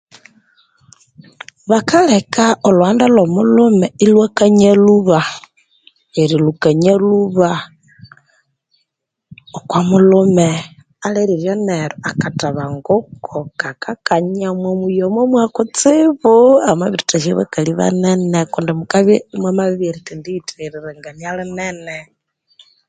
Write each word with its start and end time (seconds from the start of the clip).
Bakaleka 1.69 2.45
olhughanda 2.67 3.03
olho 3.07 3.21
omulhume 3.27 3.87
ilhwakanya 4.03 4.71
lhuba, 4.85 5.19
erilhukanya 6.21 6.93
lhuba 7.05 7.49
okwa 9.57 9.79
mulhume, 9.89 10.49
aliriryo 11.05 11.53
neryo 11.67 11.97
akathabanguko 12.09 13.35
kakakanya 13.61 14.45
omwa 14.53 14.71
muyi 14.79 14.99
oyo 15.03 15.25
mwa 15.31 15.43
kutsibu 15.55 16.35
amabiri 16.69 17.03
thahya 17.09 17.39
bakali 17.39 17.71
banene 17.79 18.39
kundi 18.51 18.71
mukabya 18.79 19.17
imwamabiribya 19.33 19.89
erithendi 19.91 20.27
yitheghererania 20.35 21.31
linene. 21.37 21.97